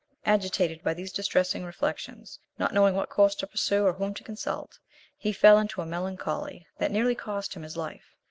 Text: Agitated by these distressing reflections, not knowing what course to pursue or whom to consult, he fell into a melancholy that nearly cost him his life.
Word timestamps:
Agitated 0.25 0.81
by 0.83 0.95
these 0.95 1.11
distressing 1.13 1.63
reflections, 1.63 2.39
not 2.57 2.73
knowing 2.73 2.95
what 2.95 3.07
course 3.07 3.35
to 3.35 3.45
pursue 3.45 3.85
or 3.85 3.93
whom 3.93 4.15
to 4.15 4.23
consult, 4.23 4.79
he 5.15 5.31
fell 5.31 5.59
into 5.59 5.79
a 5.79 5.85
melancholy 5.85 6.65
that 6.79 6.89
nearly 6.89 7.13
cost 7.13 7.53
him 7.53 7.61
his 7.61 7.77
life. 7.77 8.15